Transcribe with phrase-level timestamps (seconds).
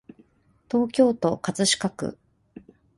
[0.71, 2.17] 東京都葛飾区